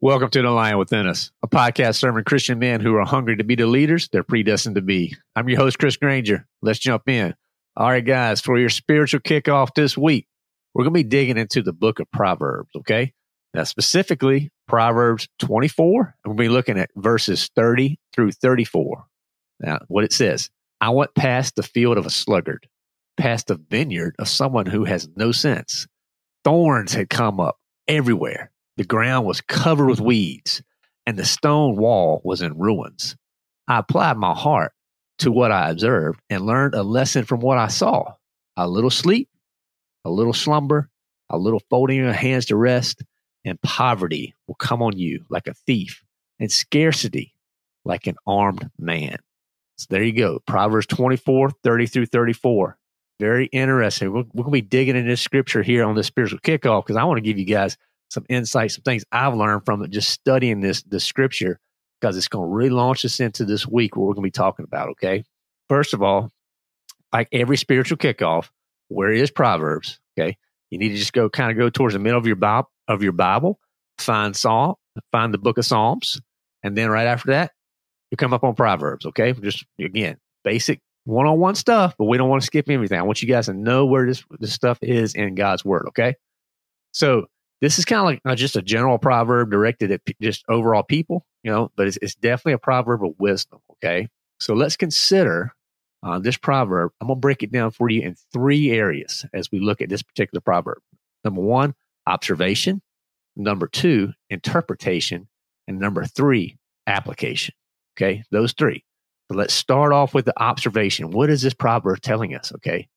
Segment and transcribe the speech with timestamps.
[0.00, 3.42] Welcome to The Lion Within Us, a podcast serving Christian men who are hungry to
[3.42, 5.16] be the leaders they're predestined to be.
[5.34, 6.46] I'm your host, Chris Granger.
[6.62, 7.34] Let's jump in.
[7.76, 10.28] All right, guys, for your spiritual kickoff this week,
[10.72, 13.12] we're going to be digging into the book of Proverbs, okay?
[13.54, 19.04] Now, specifically, Proverbs 24, and we'll be looking at verses 30 through 34.
[19.58, 20.48] Now, what it says
[20.80, 22.68] I went past the field of a sluggard,
[23.16, 25.88] past the vineyard of someone who has no sense.
[26.44, 27.58] Thorns had come up
[27.88, 30.06] everywhere the ground was covered with mm-hmm.
[30.06, 30.62] weeds,
[31.04, 33.16] and the stone wall was in ruins.
[33.66, 34.72] I applied my heart
[35.18, 38.14] to what I observed and learned a lesson from what I saw.
[38.56, 39.28] A little sleep,
[40.04, 40.88] a little slumber,
[41.28, 43.02] a little folding your hands to rest,
[43.44, 46.04] and poverty will come on you like a thief,
[46.38, 47.34] and scarcity
[47.84, 49.18] like an armed man.
[49.76, 50.40] So there you go.
[50.46, 52.78] Proverbs 24, 30 through 34.
[53.18, 54.12] Very interesting.
[54.12, 56.96] We're, we're going to be digging into this scripture here on the spiritual kickoff because
[56.96, 57.76] I want to give you guys
[58.08, 61.60] some insights, some things I've learned from it just studying this the scripture
[62.00, 64.30] because it's going to really launch us into this week where we're going to be
[64.30, 64.88] talking about.
[64.90, 65.24] Okay,
[65.68, 66.30] first of all,
[67.12, 68.48] like every spiritual kickoff,
[68.88, 70.00] where is Proverbs?
[70.18, 70.36] Okay,
[70.70, 73.02] you need to just go kind of go towards the middle of your Bible of
[73.02, 73.58] your Bible,
[73.98, 74.74] find Psalm,
[75.12, 76.20] find the book of Psalms,
[76.62, 77.52] and then right after that,
[78.10, 79.06] you come up on Proverbs.
[79.06, 82.98] Okay, just again basic one on one stuff, but we don't want to skip anything.
[82.98, 85.86] I want you guys to know where this this stuff is in God's Word.
[85.88, 86.14] Okay,
[86.92, 87.26] so
[87.60, 91.50] this is kind of like just a general proverb directed at just overall people, you
[91.50, 93.60] know, but it's, it's, definitely a proverb of wisdom.
[93.72, 94.08] Okay.
[94.40, 95.52] So let's consider
[96.02, 96.92] uh, this proverb.
[97.00, 99.88] I'm going to break it down for you in three areas as we look at
[99.88, 100.78] this particular proverb.
[101.24, 101.74] Number one,
[102.06, 102.80] observation.
[103.36, 105.28] Number two, interpretation.
[105.66, 107.54] And number three, application.
[107.96, 108.22] Okay.
[108.30, 108.84] Those three.
[109.30, 111.10] So let's start off with the observation.
[111.10, 112.52] What is this proverb telling us?
[112.54, 112.88] Okay.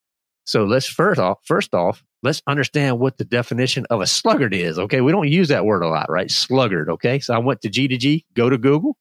[0.46, 4.80] So let's first off, first off, let's understand what the definition of a sluggard is.
[4.80, 5.02] Okay.
[5.02, 6.30] We don't use that word a lot, right?
[6.30, 6.90] Sluggard.
[6.90, 7.20] Okay.
[7.20, 8.98] So I went to G to G, go to Google,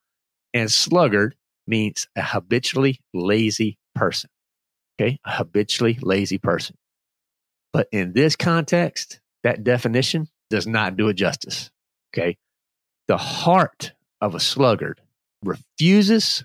[0.54, 1.34] and sluggard
[1.66, 4.30] means a habitually lazy person.
[5.00, 5.18] Okay.
[5.24, 6.76] A habitually lazy person.
[7.72, 11.70] But in this context, that definition does not do it justice.
[12.12, 12.36] Okay.
[13.08, 15.00] The heart of a sluggard
[15.42, 16.44] refuses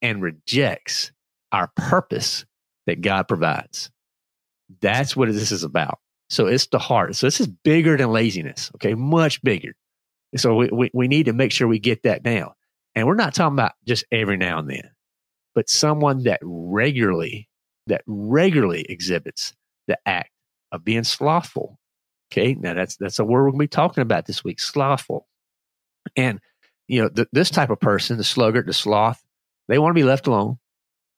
[0.00, 1.12] and rejects
[1.52, 2.44] our purpose
[2.86, 3.90] that God provides.
[4.80, 5.98] That's what this is about.
[6.30, 7.16] So it's the heart.
[7.16, 8.94] So this is bigger than laziness, okay?
[8.94, 9.74] Much bigger.
[10.36, 12.52] So we, we, we need to make sure we get that down.
[12.94, 14.90] And we're not talking about just every now and then,
[15.54, 17.48] but someone that regularly,
[17.86, 19.52] that regularly exhibits
[19.86, 20.30] the act
[20.72, 21.78] of being slothful.
[22.32, 22.54] Okay.
[22.54, 25.28] Now that's, that's a word we're going to be talking about this week, slothful.
[26.16, 26.40] And,
[26.88, 29.22] you know, th- this type of person, the sluggard, the sloth,
[29.68, 30.58] they want to be left alone.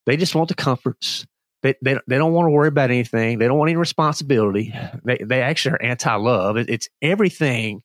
[0.05, 1.27] They just want the comforts.
[1.67, 3.39] They, they, they don't want to worry about anything.
[3.39, 4.73] They don't want any responsibility.
[5.05, 6.57] They, they actually are anti love.
[6.57, 7.83] It, it's everything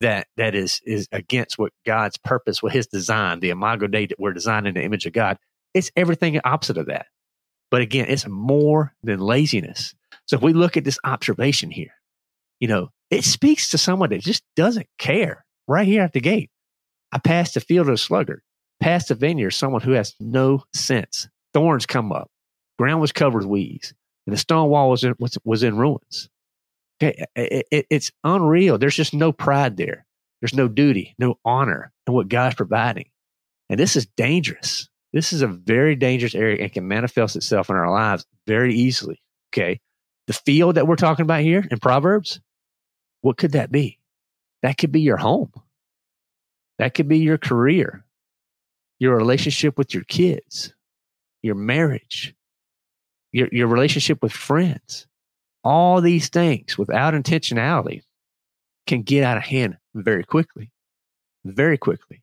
[0.00, 4.18] that that is is against what God's purpose, what His design, the Imago Dei that
[4.18, 5.38] we're designed in the image of God.
[5.74, 7.06] It's everything opposite of that.
[7.70, 9.94] But again, it's more than laziness.
[10.26, 11.94] So if we look at this observation here,
[12.58, 16.50] you know, it speaks to someone that just doesn't care right here at the gate.
[17.12, 18.42] I passed the field of a sluggard,
[18.80, 21.28] past the vineyard, someone who has no sense.
[21.54, 22.28] Thorns come up
[22.80, 23.92] ground was covered with weeds,
[24.26, 26.30] and the stone wall was in, was, was in ruins.
[27.02, 28.78] Okay, it, it, it's unreal.
[28.78, 30.06] There's just no pride there.
[30.40, 33.10] There's no duty, no honor in what God's providing.
[33.68, 34.88] And this is dangerous.
[35.12, 39.20] This is a very dangerous area and can manifest itself in our lives very easily.
[39.52, 39.80] Okay.
[40.26, 42.40] The field that we're talking about here in Proverbs,
[43.20, 43.98] what could that be?
[44.62, 45.52] That could be your home.
[46.78, 48.06] That could be your career,
[48.98, 50.72] your relationship with your kids,
[51.42, 52.34] your marriage,
[53.32, 55.06] your, your relationship with friends.
[55.62, 58.02] All these things without intentionality
[58.86, 60.72] can get out of hand very quickly,
[61.44, 62.22] very quickly.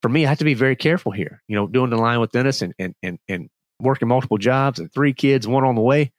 [0.00, 2.46] For me, I have to be very careful here, you know, doing the Lion Within
[2.46, 3.50] Us and, and, and, and
[3.80, 6.12] working multiple jobs and three kids, one on the way.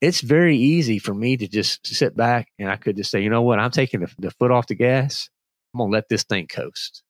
[0.00, 3.30] It's very easy for me to just sit back and I could just say, you
[3.30, 5.30] know what, I'm taking the, the foot off the gas.
[5.72, 7.02] I'm going to let this thing coast.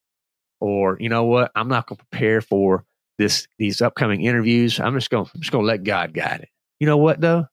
[0.60, 2.84] Or, you know what, I'm not going to prepare for
[3.18, 4.78] this, these upcoming interviews.
[4.78, 6.48] I'm just going, I'm just going to let God guide it.
[6.80, 7.46] You know what though?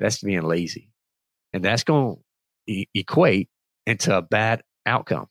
[0.00, 0.90] That's being lazy.
[1.52, 3.48] And that's going to e- equate
[3.86, 5.28] into a bad outcome.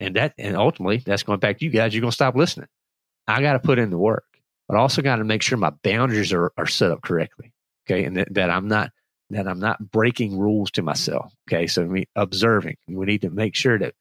[0.00, 1.92] And that, and ultimately, that's going back to you guys.
[1.92, 2.68] You're going to stop listening.
[3.26, 4.24] I got to put in the work,
[4.68, 7.52] but I also got to make sure my boundaries are, are set up correctly.
[7.86, 8.04] Okay.
[8.04, 8.92] And that, that I'm not,
[9.30, 11.32] that I'm not breaking rules to myself.
[11.48, 11.66] Okay.
[11.66, 13.94] So me observing, we need to make sure that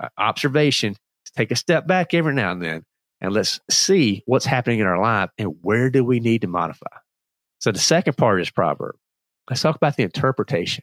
[0.00, 0.96] uh, observation,
[1.36, 2.84] take a step back every now and then,
[3.20, 6.96] and let's see what's happening in our life and where do we need to modify.
[7.62, 8.96] So the second part is proverb.
[9.48, 10.82] Let's talk about the interpretation.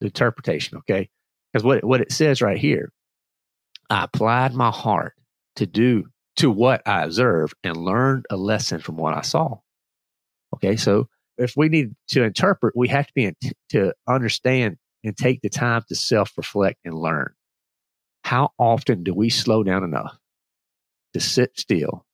[0.00, 1.10] The interpretation, okay?
[1.52, 2.92] Because what, what it says right here,
[3.90, 5.14] I applied my heart
[5.56, 6.04] to do
[6.36, 9.58] to what I observed and learned a lesson from what I saw.
[10.54, 13.36] Okay, so if we need to interpret, we have to be in,
[13.70, 17.34] to understand and take the time to self reflect and learn.
[18.22, 20.16] How often do we slow down enough
[21.12, 22.06] to sit still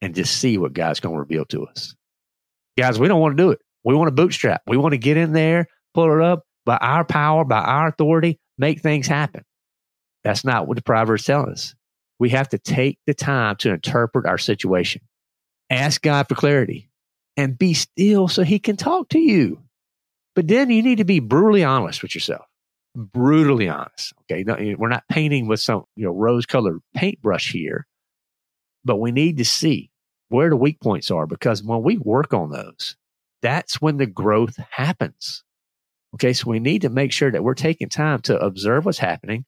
[0.00, 1.95] and just see what God's going to reveal to us?
[2.78, 3.60] Guys, we don't want to do it.
[3.84, 4.62] We want to bootstrap.
[4.66, 8.38] We want to get in there, pull it up by our power, by our authority,
[8.58, 9.44] make things happen.
[10.24, 11.74] That's not what the Proverbs tell us.
[12.18, 15.02] We have to take the time to interpret our situation.
[15.70, 16.90] Ask God for clarity
[17.36, 19.62] and be still so he can talk to you.
[20.34, 22.44] But then you need to be brutally honest with yourself.
[22.94, 24.14] Brutally honest.
[24.22, 24.42] Okay.
[24.42, 27.86] No, we're not painting with some, you know, rose colored paintbrush here,
[28.84, 29.90] but we need to see
[30.28, 32.96] where the weak points are because when we work on those,
[33.42, 35.44] that's when the growth happens.
[36.14, 36.32] Okay.
[36.32, 39.44] So we need to make sure that we're taking time to observe what's happening.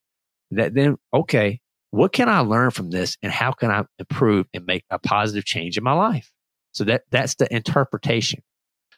[0.51, 1.59] That then, okay,
[1.91, 5.45] what can I learn from this and how can I improve and make a positive
[5.45, 6.31] change in my life?
[6.71, 8.41] So that, that's the interpretation.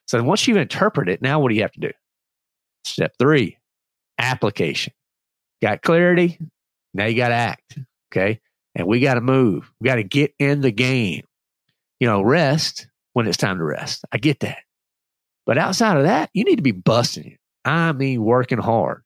[0.08, 1.92] So once you interpret it, now what do you have to do?
[2.84, 3.58] Step three,
[4.18, 4.94] application.
[5.62, 6.40] Got clarity.
[6.94, 7.80] Now you got to act.
[8.12, 8.42] Okay.
[8.76, 9.72] And we got to move.
[9.80, 11.24] We got to get in the game
[12.02, 14.04] you know, rest when it's time to rest.
[14.12, 14.58] I get that.
[15.46, 17.40] But outside of that, you need to be busting it.
[17.64, 19.04] I mean, working hard.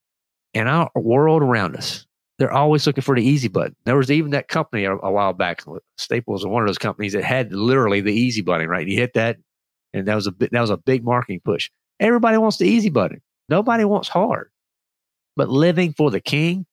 [0.54, 2.08] And our world around us,
[2.40, 3.76] they're always looking for the easy button.
[3.84, 5.62] There was even that company a, a while back,
[5.98, 8.88] Staples was one of those companies that had literally the easy button, right?
[8.88, 9.38] You hit that,
[9.94, 11.70] and that was a that was a big marketing push.
[12.00, 13.22] Everybody wants the easy button.
[13.50, 14.52] Nobody wants hard.
[15.36, 16.66] But living for the king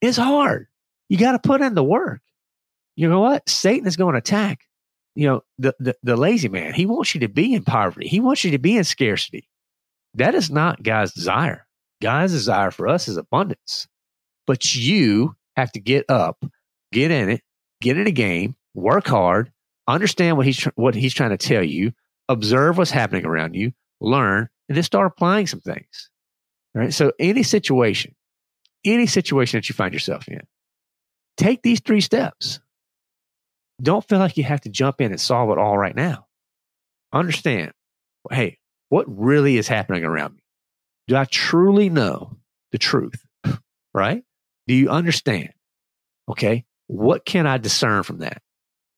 [0.00, 0.68] is hard.
[1.10, 2.22] You got to put in the work.
[2.94, 3.46] You know what?
[3.46, 4.60] Satan is going to attack
[5.16, 8.06] you know, the, the, the lazy man, he wants you to be in poverty.
[8.06, 9.48] He wants you to be in scarcity.
[10.14, 11.66] That is not God's desire.
[12.02, 13.88] God's desire for us is abundance.
[14.46, 16.44] But you have to get up,
[16.92, 17.40] get in it,
[17.80, 19.50] get in a game, work hard,
[19.88, 21.92] understand what he's, tr- what he's trying to tell you,
[22.28, 26.10] observe what's happening around you, learn, and then start applying some things.
[26.74, 26.92] Right.
[26.92, 28.14] So any situation,
[28.84, 30.42] any situation that you find yourself in,
[31.38, 32.60] take these three steps.
[33.80, 36.26] Don't feel like you have to jump in and solve it all right now.
[37.12, 37.72] Understand,
[38.30, 38.58] hey,
[38.88, 40.42] what really is happening around me?
[41.08, 42.36] Do I truly know
[42.72, 43.24] the truth?
[43.94, 44.24] Right?
[44.66, 45.50] Do you understand?
[46.28, 46.64] Okay.
[46.88, 48.42] What can I discern from that?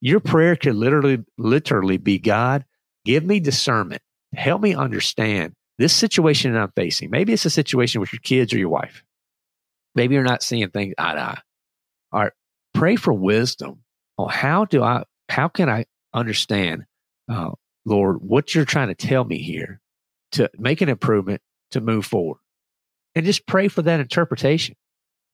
[0.00, 2.64] Your prayer could literally, literally be God,
[3.04, 4.02] give me discernment.
[4.34, 7.10] Help me understand this situation that I'm facing.
[7.10, 9.02] Maybe it's a situation with your kids or your wife.
[9.94, 11.40] Maybe you're not seeing things eye to eye.
[12.12, 12.32] All right.
[12.74, 13.80] Pray for wisdom
[14.18, 16.84] oh, how do I, how can I understand,
[17.30, 17.52] uh,
[17.84, 19.80] Lord, what you're trying to tell me here
[20.32, 22.40] to make an improvement to move forward?
[23.14, 24.76] And just pray for that interpretation.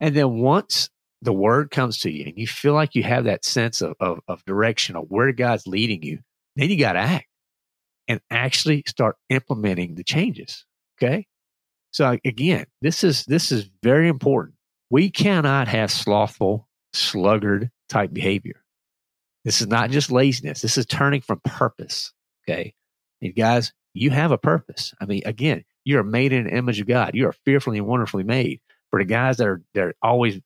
[0.00, 0.90] And then once
[1.22, 4.20] the word comes to you and you feel like you have that sense of, of,
[4.28, 6.20] of direction of where God's leading you,
[6.56, 7.26] then you got to act
[8.06, 10.64] and actually start implementing the changes.
[10.96, 11.26] Okay.
[11.92, 14.56] So again, this is, this is very important.
[14.90, 18.63] We cannot have slothful, sluggard type behavior.
[19.44, 20.62] This is not just laziness.
[20.62, 22.12] This is turning from purpose.
[22.48, 22.74] Okay.
[23.20, 24.94] And guys, you have a purpose.
[25.00, 27.12] I mean, again, you're made in the image of God.
[27.14, 28.60] You are fearfully and wonderfully made.
[28.90, 30.40] For the guys that are they're always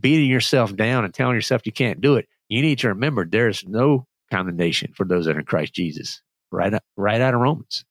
[0.00, 3.64] beating yourself down and telling yourself you can't do it, you need to remember there's
[3.66, 6.20] no condemnation for those that are in Christ Jesus.
[6.52, 7.84] Right, right out of Romans.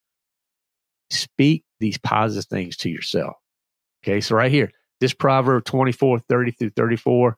[1.10, 3.36] Speak these positive things to yourself.
[4.04, 7.38] Okay, so right here, this proverb 24, 30 through 34,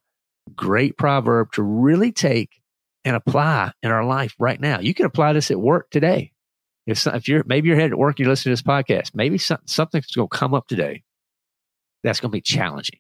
[0.55, 2.61] great proverb to really take
[3.07, 4.81] and apply in our life right now.
[4.81, 6.33] You can apply this at work today.
[6.85, 9.59] If, if you're maybe you're headed to work, you're listening to this podcast, maybe some,
[9.65, 11.03] something's going to come up today
[12.03, 12.99] that's going to be challenging.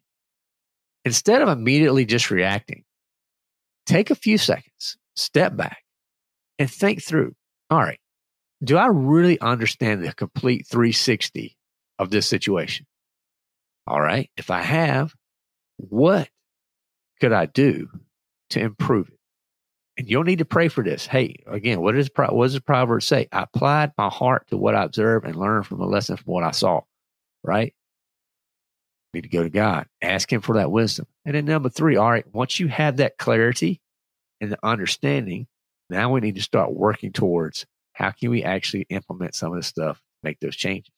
[1.03, 2.85] instead of immediately just reacting,
[3.85, 5.83] take a few seconds, step back,
[6.57, 7.35] and think through
[7.69, 7.99] all right,
[8.63, 11.57] do I really understand the complete 360
[11.99, 12.85] of this situation?
[13.85, 15.13] All right, if I have,
[15.75, 16.29] what
[17.19, 17.89] could I do
[18.51, 19.16] to improve it?
[19.97, 21.07] And you'll need to pray for this.
[21.07, 23.27] Hey, again, what does what does the proverb say?
[23.31, 26.43] I applied my heart to what I observed and learned from a lesson from what
[26.43, 26.81] I saw.
[27.43, 27.73] Right?
[29.13, 31.07] You need to go to God, ask Him for that wisdom.
[31.25, 33.81] And then number three, all right, once you have that clarity
[34.39, 35.47] and the understanding,
[35.89, 39.67] now we need to start working towards how can we actually implement some of this
[39.67, 40.93] stuff, make those changes.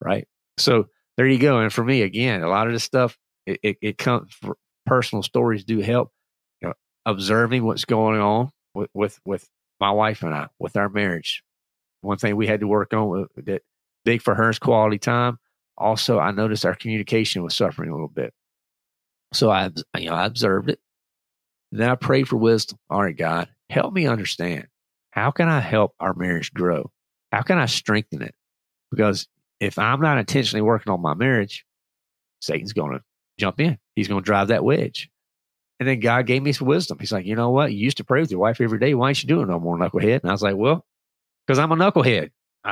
[0.00, 0.28] Right?
[0.58, 1.58] So there you go.
[1.58, 4.38] And for me, again, a lot of this stuff, it, it, it comes
[4.86, 6.12] personal stories do help.
[7.08, 9.48] Observing what's going on with, with, with
[9.80, 11.42] my wife and I, with our marriage.
[12.02, 13.62] One thing we had to work on that
[14.04, 15.38] big for her is quality time.
[15.78, 18.34] Also, I noticed our communication was suffering a little bit.
[19.32, 20.80] So I, you know, I observed it.
[21.72, 22.78] Then I prayed for wisdom.
[22.90, 24.66] All right, God, help me understand.
[25.12, 26.90] How can I help our marriage grow?
[27.32, 28.34] How can I strengthen it?
[28.90, 29.28] Because
[29.60, 31.64] if I'm not intentionally working on my marriage,
[32.42, 33.02] Satan's going to
[33.38, 33.78] jump in.
[33.96, 35.10] He's going to drive that wedge.
[35.80, 36.98] And then God gave me some wisdom.
[36.98, 37.72] He's like, you know what?
[37.72, 38.94] You used to pray with your wife every day.
[38.94, 40.22] Why ain't you doing no more, knucklehead?
[40.22, 40.84] And I was like, well,
[41.46, 42.30] because I'm a knucklehead.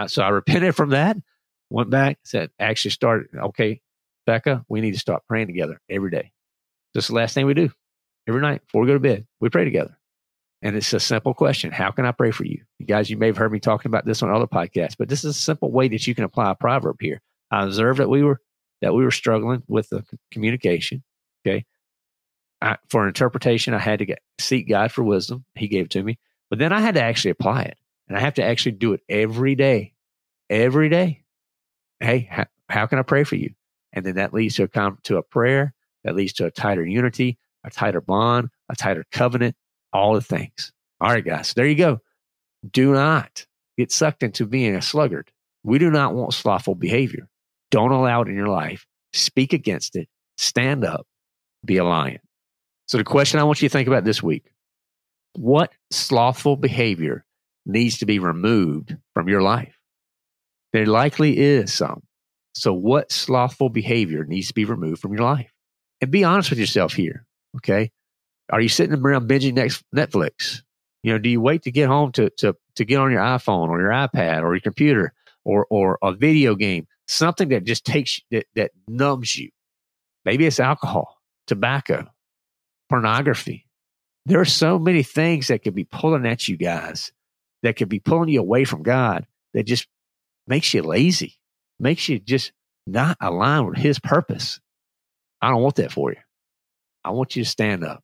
[0.09, 1.17] So I repented from that,
[1.71, 3.81] went back, said, actually started, okay,
[4.27, 6.33] Becca, we need to start praying together every day.
[6.95, 7.71] This is the last thing we do.
[8.29, 9.97] Every night before we go to bed, we pray together.
[10.63, 11.71] And it's a simple question.
[11.71, 12.63] How can I pray for you?
[12.79, 15.23] You guys, you may have heard me talking about this on other podcasts, but this
[15.23, 17.21] is a simple way that you can apply a proverb here.
[17.53, 18.41] I observed that we were
[18.83, 21.05] that we were struggling with the communication.
[21.47, 21.65] Okay.
[22.67, 25.45] I, for interpretation, I had to get, seek God for wisdom.
[25.55, 26.19] He gave it to me,
[26.51, 29.01] but then I had to actually apply it and I have to actually do it
[29.09, 29.95] every day,
[30.51, 31.25] every day.
[32.01, 33.55] Hey, how, how can I pray for you?
[33.93, 37.39] And then that leads to a, to a prayer that leads to a tighter unity,
[37.65, 39.57] a tighter bond, a tighter covenant,
[39.93, 40.73] all the things.
[41.01, 42.01] All right, guys, there you go.
[42.69, 43.47] Do not
[43.77, 45.31] get sucked into being a sluggard.
[45.63, 47.29] We do not want slothful behavior.
[47.71, 48.87] Don't allow it in your life.
[49.13, 50.09] Speak against it.
[50.37, 51.07] Stand up.
[51.65, 52.21] Be a lion.
[52.87, 54.53] So, the question I want you to think about this week
[55.35, 57.25] what slothful behavior
[57.67, 59.77] needs to be removed from your life?
[60.73, 62.03] There likely is some.
[62.55, 65.53] So, what slothful behavior needs to be removed from your life?
[66.01, 67.27] And be honest with yourself here.
[67.57, 67.91] Okay.
[68.51, 69.55] Are you sitting around binging
[69.95, 70.63] Netflix?
[71.03, 73.69] You know, do you wait to get home to, to, to get on your iPhone
[73.69, 75.13] or your iPad or your computer
[75.45, 76.87] or, or a video game?
[77.09, 79.51] Something that just takes, that, that numbs you.
[80.25, 82.07] Maybe it's alcohol, tobacco,
[82.89, 83.67] pornography.
[84.27, 87.13] There are so many things that could be pulling at you guys
[87.63, 89.87] that could be pulling you away from God that just
[90.47, 91.39] makes you lazy,
[91.79, 92.53] makes you just
[92.87, 94.61] not align with His purpose.
[95.41, 96.19] I don't want that for you.
[97.05, 98.03] I want you to stand up.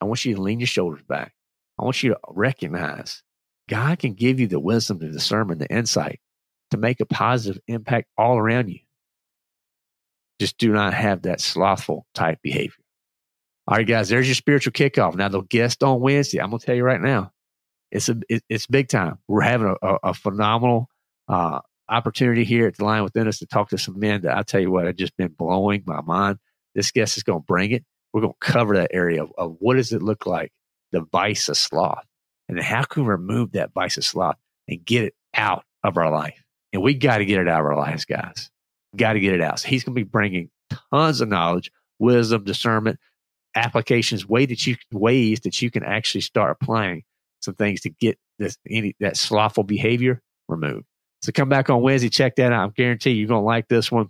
[0.00, 1.34] I want you to lean your shoulders back.
[1.78, 3.22] I want you to recognize
[3.68, 6.20] God can give you the wisdom, the discernment, the insight
[6.70, 8.80] to make a positive impact all around you.
[10.38, 12.79] Just do not have that slothful type behavior.
[13.66, 15.14] All right, guys, there's your spiritual kickoff.
[15.14, 17.32] Now, the guest on Wednesday, I'm going to tell you right now,
[17.90, 19.18] it's a it, it's big time.
[19.28, 20.88] We're having a, a, phenomenal
[21.28, 24.42] uh, opportunity here at the Lion Within Us to talk to some men that I
[24.42, 26.38] tell you what, have just been blowing my mind.
[26.74, 27.84] This guest is going to bring it.
[28.12, 30.52] We're going to cover that area of, of what does it look like,
[30.92, 32.04] the vice of sloth,
[32.48, 34.36] and how can we remove that vice of sloth
[34.68, 36.42] and get it out of our life.
[36.72, 38.50] And we got to get it out of our lives, guys.
[38.96, 39.60] Got to get it out.
[39.60, 40.50] So he's going to be bringing
[40.92, 42.98] tons of knowledge, wisdom, discernment,
[43.54, 47.02] applications, way that you ways that you can actually start applying
[47.40, 50.86] some things to get this any that slothful behavior removed.
[51.22, 52.70] So come back on Wednesday, check that out.
[52.70, 54.08] I guarantee you're going to like this one.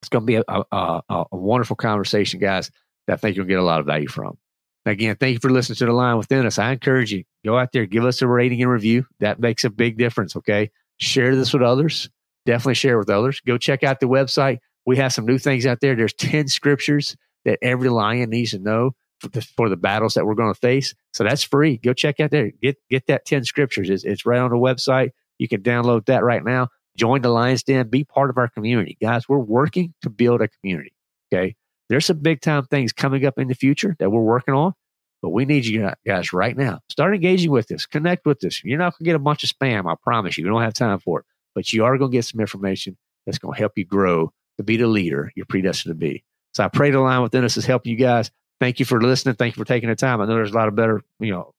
[0.00, 2.70] It's going to be a, a, a, a wonderful conversation, guys
[3.06, 4.38] that I think you'll get a lot of value from.
[4.84, 6.58] Again, thank you for listening to the Lion Within Us.
[6.58, 9.06] I encourage you, go out there, give us a rating and review.
[9.20, 10.34] That makes a big difference.
[10.34, 10.70] Okay.
[10.96, 12.10] Share this with others.
[12.46, 13.40] Definitely share with others.
[13.46, 14.58] Go check out the website.
[14.84, 15.94] We have some new things out there.
[15.94, 20.26] There's 10 scriptures that every lion needs to know for the, for the battles that
[20.26, 20.94] we're going to face.
[21.12, 21.76] So that's free.
[21.76, 22.50] Go check out there.
[22.62, 23.88] Get, get that 10 scriptures.
[23.88, 25.10] It's, it's right on the website.
[25.38, 26.68] You can download that right now.
[26.96, 27.88] Join the Lions Den.
[27.88, 28.98] Be part of our community.
[29.00, 30.92] Guys, we're working to build a community.
[31.32, 31.56] Okay.
[31.88, 34.72] There's some big time things coming up in the future that we're working on,
[35.20, 36.80] but we need you guys right now.
[36.88, 38.62] Start engaging with us, connect with us.
[38.64, 40.44] You're not going to get a bunch of spam, I promise you.
[40.44, 42.96] We don't have time for it, but you are going to get some information
[43.26, 46.24] that's going to help you grow to be the leader you're predestined to be.
[46.52, 48.30] So I pray the Lion Within Us is helping you guys.
[48.60, 49.34] Thank you for listening.
[49.34, 50.20] Thank you for taking the time.
[50.20, 51.54] I know there's a lot of better, you know,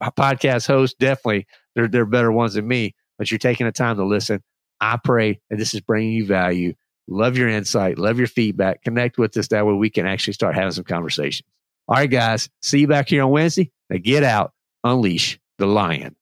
[0.00, 0.96] uh, podcast hosts.
[0.98, 4.42] Definitely, they're, they're better ones than me, but you're taking the time to listen.
[4.80, 6.74] I pray that this is bringing you value
[7.08, 7.98] Love your insight.
[7.98, 8.82] Love your feedback.
[8.82, 9.48] Connect with us.
[9.48, 11.46] That way we can actually start having some conversations.
[11.88, 12.48] All right, guys.
[12.62, 13.70] See you back here on Wednesday.
[13.90, 14.52] Now get out,
[14.84, 16.16] unleash the lion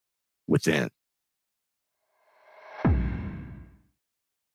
[0.48, 0.90] within.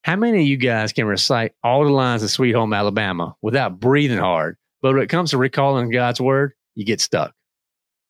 [0.06, 3.80] How many of you guys can recite all the lines of Sweet Home Alabama without
[3.80, 4.56] breathing hard?
[4.84, 7.34] But when it comes to recalling God's word, you get stuck.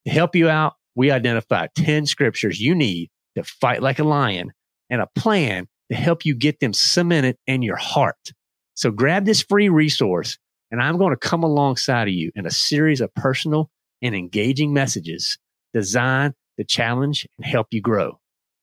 [0.05, 4.51] To help you out, we identify 10 scriptures you need to fight like a lion
[4.89, 8.33] and a plan to help you get them cemented in your heart.
[8.73, 10.37] So grab this free resource
[10.71, 13.69] and I'm going to come alongside of you in a series of personal
[14.01, 15.37] and engaging messages
[15.73, 18.19] designed to challenge and help you grow.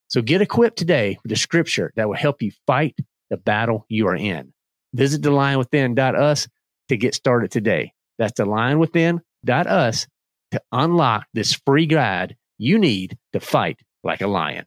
[0.08, 2.94] So get equipped today with a scripture that will help you fight
[3.32, 4.52] the battle you are in.
[4.92, 6.48] Visit thelionwithin.us
[6.88, 7.94] to get started today.
[8.18, 10.06] That's thelionwithin.us
[10.50, 14.66] to unlock this free guide you need to fight like a lion.